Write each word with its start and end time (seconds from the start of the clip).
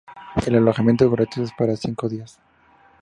El 0.47 0.55
alojamiento, 0.55 1.07
gratuito, 1.11 1.53
era 1.63 1.67
por 1.73 1.77
cinco 1.77 2.09
días. 2.09 2.39